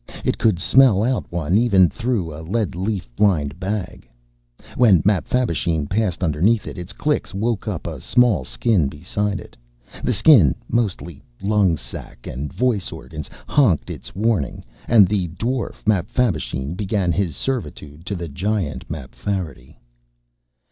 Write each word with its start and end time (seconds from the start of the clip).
It 0.25 0.39
could 0.39 0.57
smell 0.57 1.03
out 1.03 1.31
one 1.31 1.59
even 1.59 1.87
through 1.87 2.33
a 2.35 2.41
lead 2.41 2.73
leaf 2.73 3.07
lined 3.19 3.59
bag. 3.59 4.09
When 4.75 5.03
Mapfabvisheen 5.05 5.85
passed 5.85 6.23
underneath 6.23 6.65
it, 6.65 6.75
its 6.75 6.91
clicks 6.91 7.35
woke 7.35 7.67
up 7.67 7.85
a 7.85 8.01
small 8.01 8.43
Skin 8.43 8.87
beside 8.87 9.39
it. 9.39 9.55
The 10.03 10.11
Skin, 10.11 10.55
mostly 10.67 11.21
lung 11.39 11.77
sac 11.77 12.25
and 12.25 12.51
voice 12.51 12.91
organs, 12.91 13.29
honked 13.47 13.91
its 13.91 14.15
warning. 14.15 14.65
And 14.87 15.07
the 15.07 15.27
dwarf, 15.27 15.85
Mapfabvisheen, 15.85 16.73
began 16.73 17.11
his 17.11 17.35
servitude 17.35 18.03
to 18.07 18.15
the 18.15 18.27
Giant, 18.27 18.89
Mapfarity. 18.89 19.77